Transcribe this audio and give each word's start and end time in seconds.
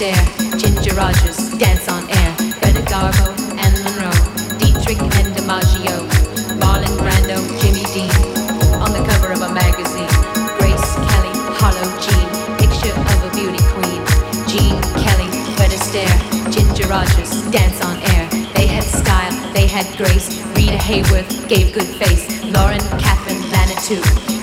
Astaire, 0.00 0.58
Ginger 0.58 0.94
Rogers, 0.94 1.36
Dance 1.58 1.86
on 1.90 2.08
Air, 2.08 2.32
Greta 2.56 2.80
Garbo 2.88 3.36
and 3.60 3.74
Monroe, 3.84 4.56
Dietrich 4.56 4.96
and 4.96 5.28
DiMaggio, 5.36 6.08
Marlon 6.56 6.96
Brando, 6.96 7.36
Jimmy 7.60 7.84
Dean, 7.92 8.08
on 8.80 8.92
the 8.96 9.04
cover 9.12 9.30
of 9.32 9.42
a 9.42 9.52
magazine, 9.52 10.08
Grace 10.56 10.88
Kelly, 11.04 11.36
Harlow, 11.60 11.84
Jean, 12.00 12.28
picture 12.56 12.96
of 12.96 13.18
a 13.20 13.30
beauty 13.36 13.60
queen, 13.76 14.00
Jean 14.48 14.80
Kelly, 15.04 15.28
Fred 15.60 15.68
Astaire, 15.68 16.16
Ginger 16.50 16.88
Rogers, 16.88 17.44
Dance 17.50 17.84
on 17.84 17.98
Air, 18.16 18.26
they 18.54 18.66
had 18.66 18.84
style, 18.84 19.52
they 19.52 19.66
had 19.66 19.84
grace, 19.98 20.40
Rita 20.56 20.80
Hayworth 20.80 21.46
gave 21.46 21.74
good 21.74 21.88
face, 22.00 22.42
Lauren 22.44 22.80
Catherine 22.96 23.42
Manitou, 23.52 24.00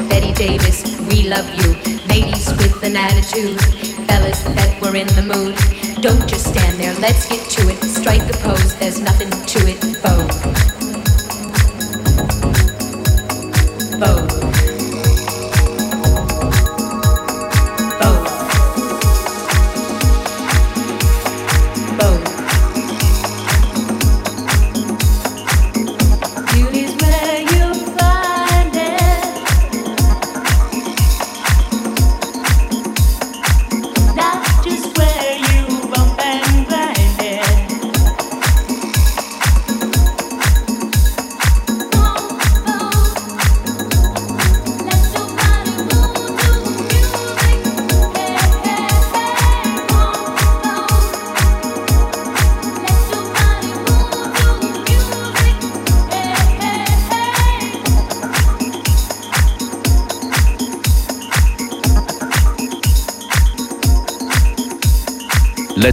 Betty 0.07 0.33
Davis, 0.33 1.00
we 1.09 1.27
love 1.27 1.50
you, 1.57 1.74
ladies 2.06 2.48
with 2.62 2.83
an 2.83 2.95
attitude 2.95 3.86
fellas 4.27 4.44
that 4.56 4.81
were 4.81 4.95
in 4.95 5.07
the 5.07 5.21
mood. 5.21 5.56
Don't 6.01 6.27
just 6.27 6.47
stand 6.47 6.79
there, 6.79 6.94
let's 6.95 7.27
get 7.27 7.50
to 7.51 7.69
it. 7.69 7.83
Strike 7.83 8.21
a 8.21 8.38
pose, 8.38 8.75
there's 8.75 9.00
nothing 9.00 9.29
to 9.29 9.59
it, 9.68 9.77
folk. 10.01 10.56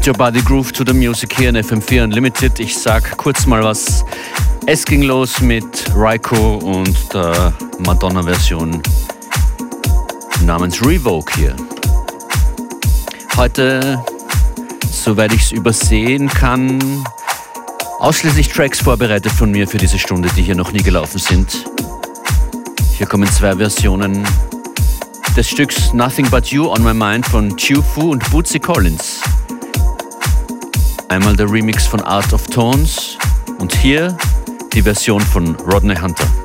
Let 0.04 0.08
Your 0.08 0.18
Body 0.18 0.42
Groove 0.42 0.70
to 0.72 0.84
the 0.84 0.92
Music 0.92 1.32
hier 1.32 1.48
in 1.48 1.56
FM4 1.56 2.04
Unlimited. 2.04 2.60
Ich 2.60 2.76
sag 2.76 3.16
kurz 3.16 3.46
mal 3.46 3.64
was. 3.64 4.04
Es 4.66 4.84
ging 4.84 5.00
los 5.00 5.40
mit 5.40 5.64
Raiko 5.94 6.56
und 6.56 6.94
der 7.14 7.54
Madonna-Version 7.86 8.82
namens 10.42 10.84
Revoke 10.84 11.34
hier. 11.34 11.56
Heute, 13.38 13.98
soweit 14.92 15.32
ich 15.32 15.40
es 15.40 15.52
übersehen 15.52 16.28
kann, 16.28 17.02
ausschließlich 17.98 18.48
Tracks 18.48 18.80
vorbereitet 18.80 19.32
von 19.32 19.52
mir 19.52 19.66
für 19.66 19.78
diese 19.78 19.98
Stunde, 19.98 20.28
die 20.36 20.42
hier 20.42 20.54
noch 20.54 20.72
nie 20.72 20.82
gelaufen 20.82 21.18
sind. 21.18 21.64
Hier 22.98 23.06
kommen 23.06 23.26
zwei 23.32 23.56
Versionen 23.56 24.22
des 25.34 25.48
Stücks 25.48 25.94
Nothing 25.94 26.28
But 26.28 26.48
You 26.48 26.68
on 26.68 26.84
My 26.84 26.92
Mind 26.92 27.24
von 27.24 27.56
Chufu 27.56 28.10
und 28.10 28.30
Bootsy 28.30 28.60
Collins. 28.60 29.22
Einmal 31.08 31.36
der 31.36 31.50
Remix 31.50 31.86
von 31.86 32.00
Art 32.00 32.32
of 32.32 32.46
Tones 32.46 33.18
und 33.58 33.74
hier 33.74 34.16
die 34.72 34.82
Version 34.82 35.20
von 35.20 35.54
Rodney 35.56 35.94
Hunter. 35.96 36.43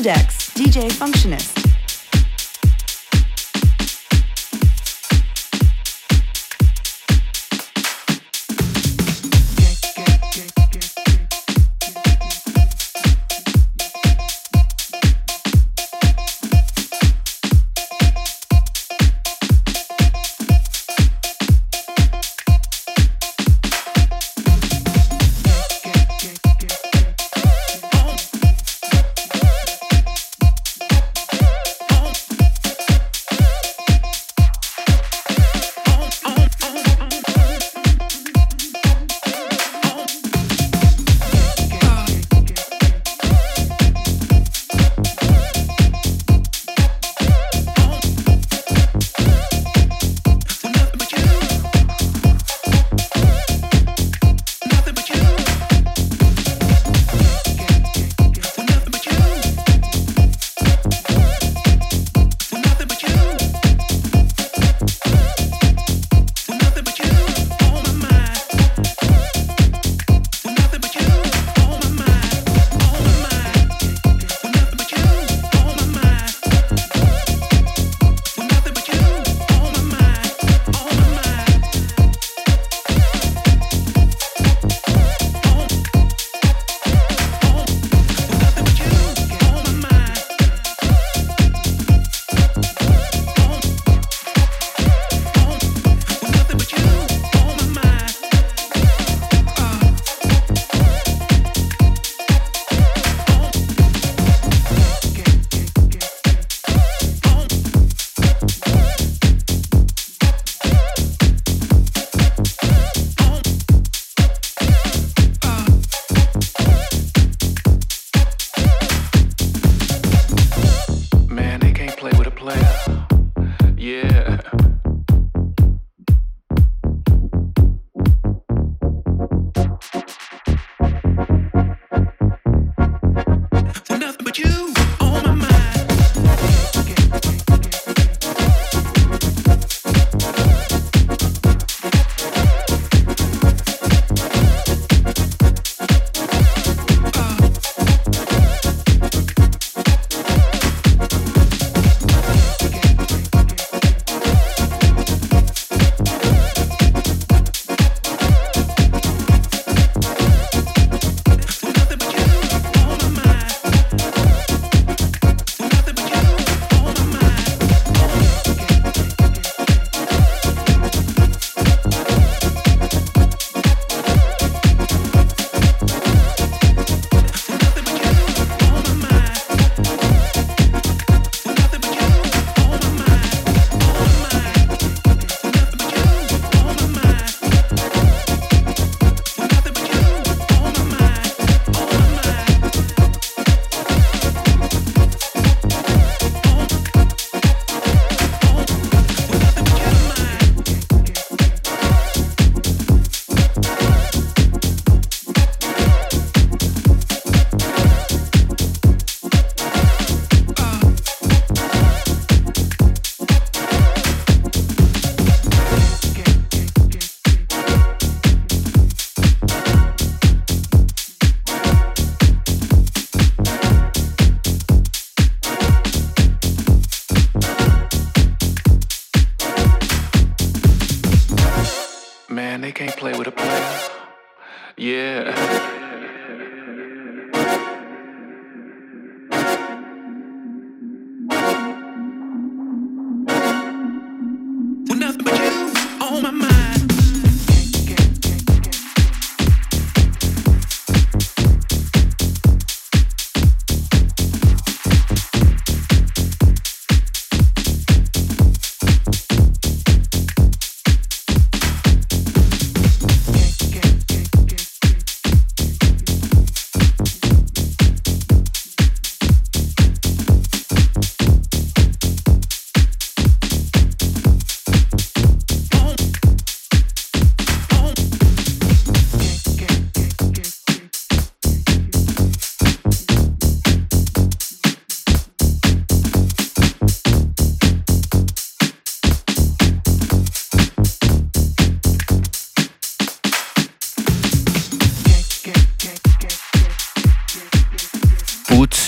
On 0.00 0.39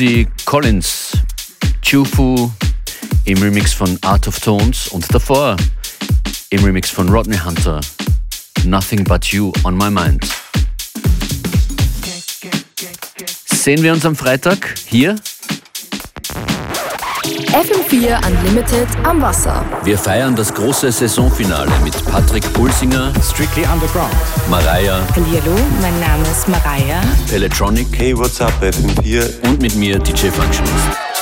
Bootsy 0.02 0.26
Collins, 0.44 1.12
Chufu 1.80 2.50
im 3.24 3.40
Remix 3.40 3.72
von 3.72 3.96
Art 4.02 4.26
of 4.26 4.40
Tones 4.40 4.88
und 4.88 5.06
davor 5.14 5.56
im 6.50 6.64
Remix 6.64 6.90
von 6.90 7.08
Rodney 7.08 7.36
Hunter, 7.36 7.80
Nothing 8.64 9.04
But 9.04 9.26
You 9.26 9.52
on 9.62 9.76
My 9.76 9.88
Mind. 9.90 10.26
Sehen 13.46 13.80
wir 13.84 13.92
uns 13.92 14.04
am 14.04 14.16
Freitag 14.16 14.74
hier 14.86 15.14
FM4 17.52 18.18
Unlimited 18.26 18.88
am 19.04 19.20
Wasser. 19.20 19.62
Wir 19.84 19.98
feiern 19.98 20.34
das 20.34 20.52
große 20.54 20.90
Saisonfinale 20.90 21.70
mit 21.84 21.92
Patrick 22.06 22.50
Pulsinger, 22.54 23.12
Strictly 23.22 23.64
Underground, 23.70 24.12
Mariah, 24.48 25.00
Hallo, 25.14 25.56
mein 25.82 26.00
Name 26.00 26.22
ist 26.30 26.48
Mariah. 26.48 27.02
Peletronic 27.28 27.86
Hey, 27.94 28.16
what's 28.16 28.40
up, 28.40 28.52
FM4? 28.62 29.46
und 29.46 29.60
mit 29.60 29.74
mir 29.76 29.98
DJ 29.98 30.28
Functionist. 30.28 30.74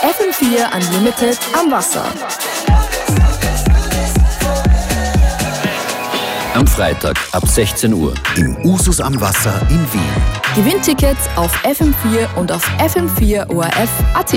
FM4 0.02 0.72
Unlimited 0.76 1.38
am 1.58 1.70
Wasser. 1.72 2.04
Am 6.54 6.66
Freitag 6.66 7.16
ab 7.32 7.46
16 7.48 7.92
Uhr. 7.92 8.14
im 8.36 8.56
Usus 8.64 9.00
am 9.00 9.20
Wasser 9.20 9.60
in 9.68 9.80
Wien. 9.92 10.12
Gewinntickets 10.54 11.28
auf 11.36 11.52
FM4 11.64 12.32
und 12.36 12.52
auf 12.52 12.62
FM4 12.78 13.48
ORF.at. 13.48 14.34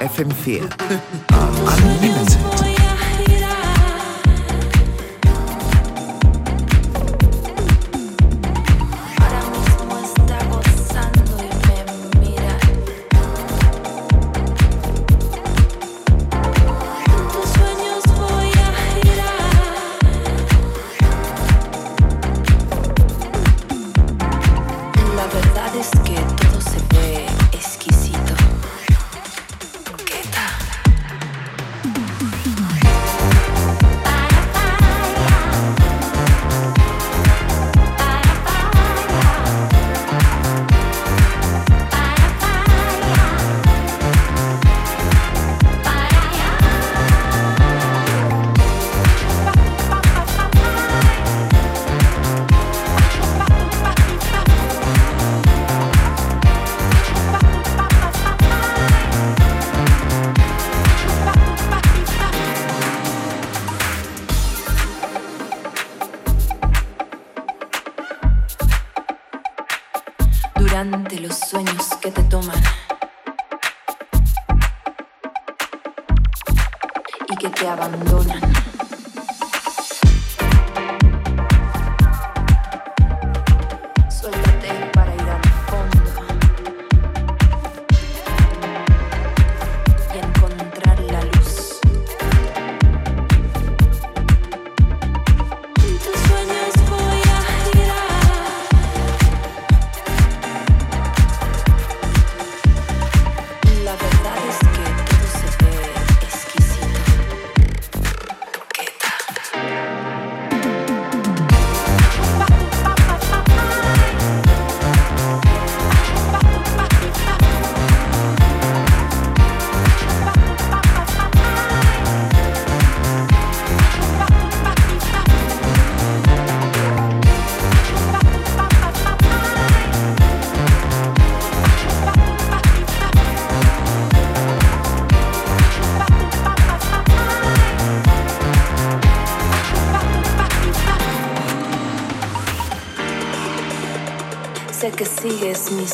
FM4. 0.00 0.60
Alle 0.60 1.00
ah, 1.32 2.00
Himmel 2.00 2.28
sind. 2.28 2.67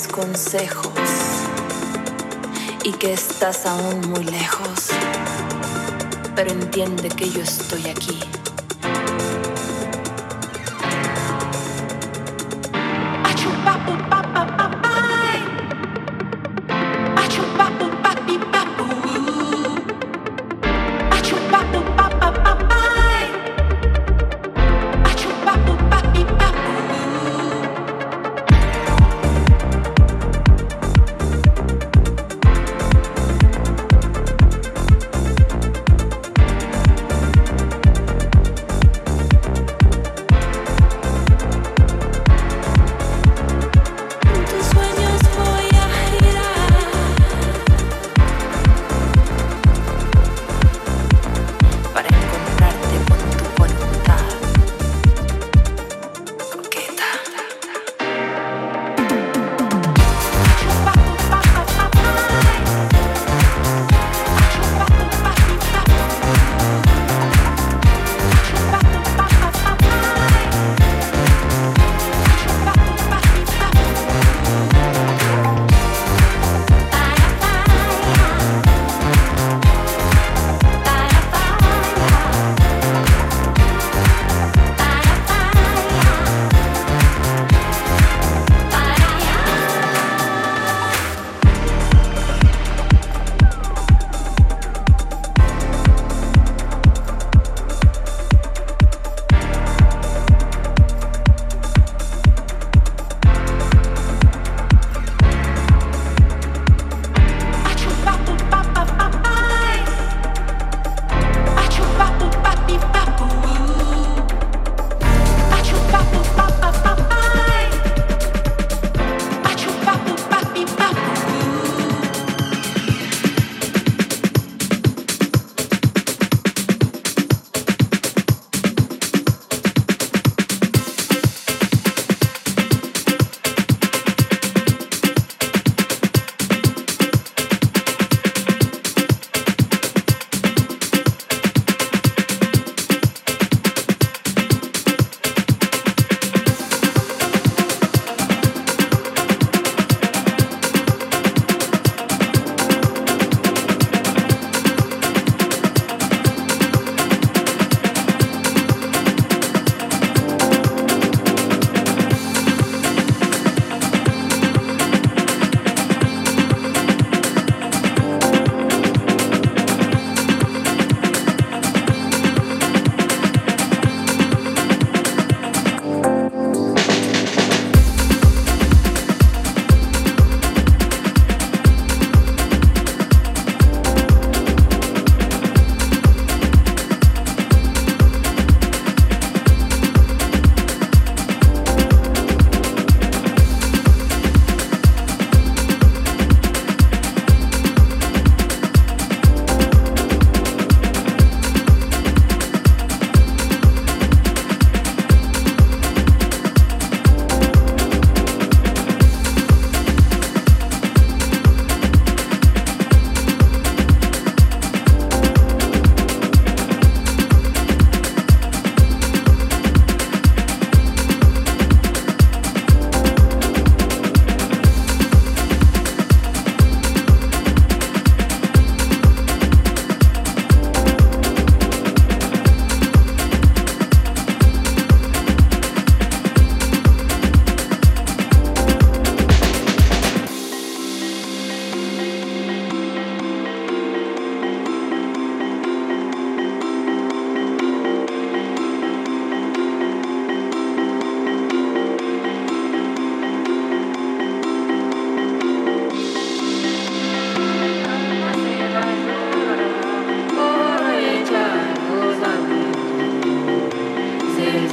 Consejos 0.00 0.92
y 2.85 2.92
que 2.92 3.12
estás 3.12 3.64
aún 3.64 4.00
muy 4.09 4.24
lejos, 4.24 4.88
pero 6.35 6.50
entiende 6.50 7.09
que 7.09 7.30
yo 7.30 7.42
estoy 7.42 7.88
aquí. 7.88 8.24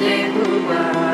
Jehovah. 0.01 1.10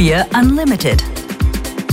FM4 0.00 0.24
Unlimited. 0.34 1.04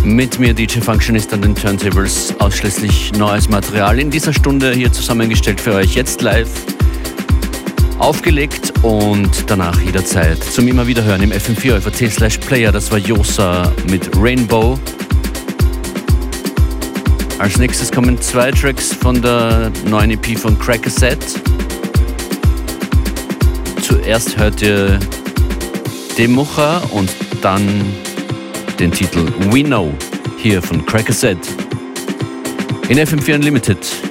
Mit 0.06 0.39
mir 0.39 0.54
DJ 0.54 0.80
Functionist 0.80 1.34
an 1.34 1.41
den 1.41 1.54
Turntables, 1.54 2.34
ausschließlich 2.39 3.12
neues 3.17 3.50
Material 3.50 4.00
in 4.00 4.10
dieser 4.10 4.32
Stunde 4.32 4.72
hier 4.72 4.93
zusammengestellt 4.93 5.60
für 5.60 5.74
euch, 5.74 5.93
jetzt 5.93 6.22
live 6.22 6.50
aufgelegt 8.00 8.71
und 8.82 9.29
danach 9.48 9.82
jederzeit 9.82 10.42
zum 10.42 10.69
immer 10.69 10.88
wieder 10.88 11.04
hören 11.04 11.21
im 11.21 11.32
FM4 11.32 11.82
FAT 11.82 12.10
slash 12.10 12.38
Player. 12.38 12.71
Das 12.71 12.90
war 12.92 12.98
Josa 12.98 13.73
mit 13.90 14.10
Rainbow. 14.15 14.79
Als 17.40 17.58
nächstes 17.58 17.92
kommen 17.92 18.21
zwei 18.21 18.52
Tracks 18.52 18.94
von 18.94 19.21
der 19.21 19.69
neuen 19.86 20.12
EP 20.12 20.40
von 20.40 20.58
Cracker 20.58 20.90
Set. 20.90 21.19
Zuerst 23.82 24.38
hört 24.38 24.62
ihr 24.62 24.98
Demucha 26.17 26.77
und 26.92 27.17
dann 27.48 27.85
den 28.77 28.91
Titel 28.91 29.25
We 29.52 29.63
Know 29.63 29.93
hier 30.37 30.62
von 30.62 30.85
Cracker 30.85 31.13
Set 31.13 31.37
in 32.89 32.98
FM4 32.98 33.35
Unlimited. 33.35 34.07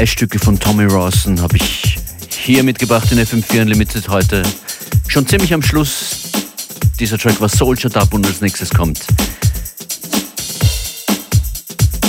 Zwei 0.00 0.06
Stücke 0.06 0.38
von 0.38 0.58
Tommy 0.58 0.86
Rawson 0.86 1.42
habe 1.42 1.58
ich 1.58 1.98
hier 2.30 2.62
mitgebracht 2.62 3.12
in 3.12 3.18
FM4 3.18 3.60
Unlimited 3.60 4.08
heute. 4.08 4.42
Schon 5.08 5.26
ziemlich 5.26 5.52
am 5.52 5.62
Schluss. 5.62 6.22
Dieser 6.98 7.18
Track 7.18 7.38
war 7.38 7.50
Soldier 7.50 7.90
Dub 7.90 8.14
und 8.14 8.24
als 8.24 8.40
nächstes 8.40 8.70
kommt 8.70 8.98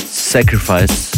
Sacrifice 0.09 1.09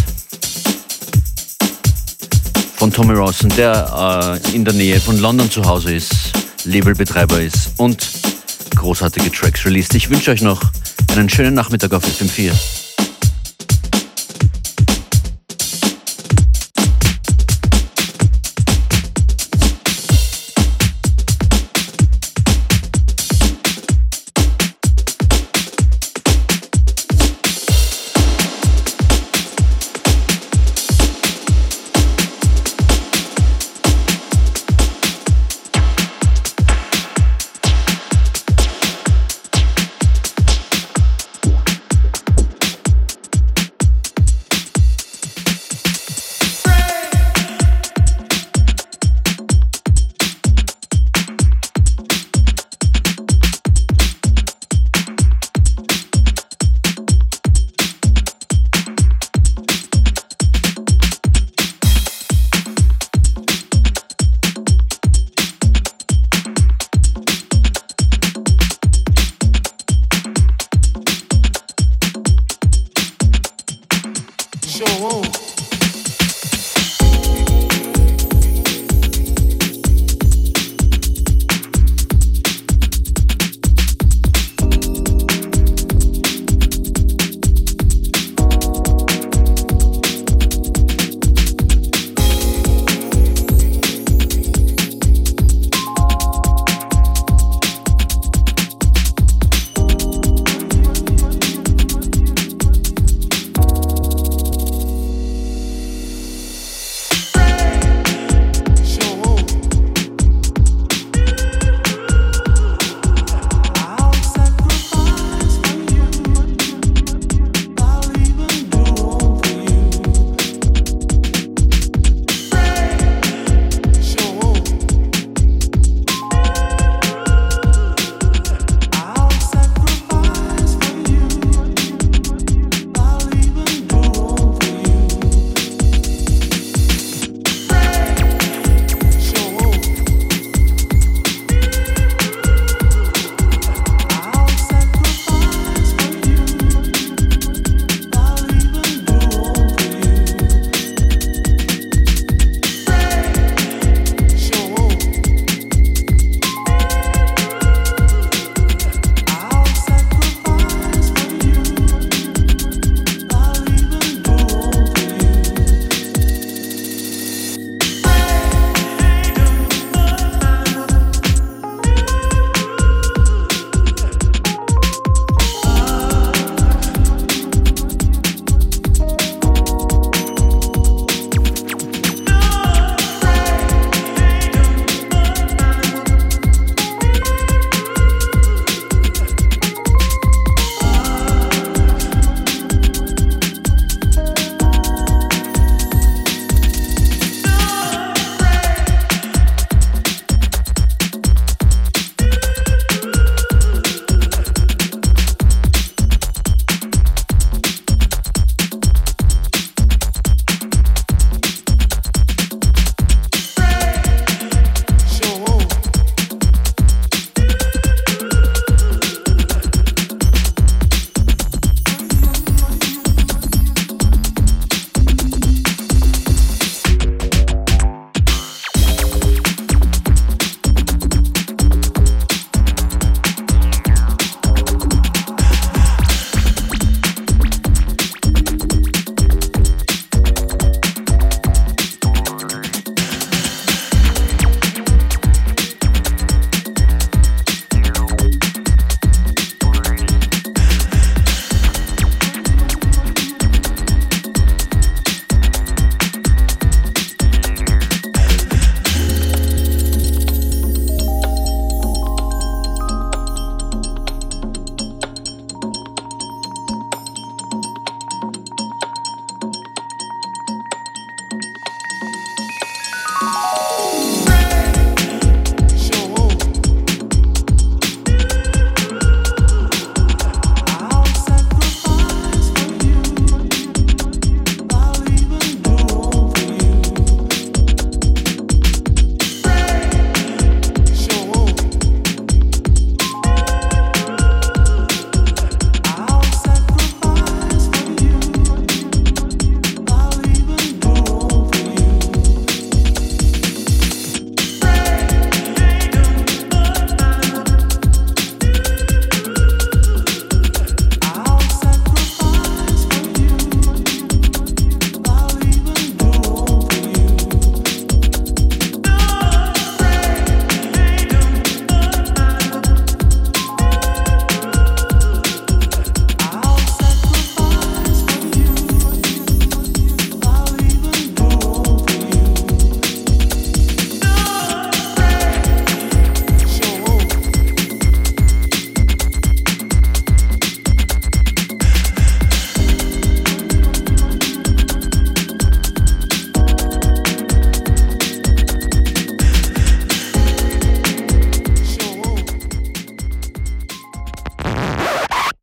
von 2.77 2.91
Tommy 2.91 3.13
Rawson, 3.13 3.49
der 3.49 4.41
äh, 4.43 4.55
in 4.55 4.65
der 4.65 4.73
Nähe 4.73 4.99
von 4.99 5.19
London 5.19 5.51
zu 5.51 5.63
Hause 5.65 5.93
ist, 5.93 6.31
Labelbetreiber 6.63 7.39
ist 7.39 7.73
und 7.77 8.09
großartige 8.75 9.31
Tracks 9.31 9.63
released. 9.63 9.93
Ich 9.93 10.09
wünsche 10.09 10.31
euch 10.31 10.41
noch 10.41 10.59
einen 11.11 11.29
schönen 11.29 11.53
Nachmittag 11.53 11.93
auf 11.93 12.03
FM4. 12.03 12.51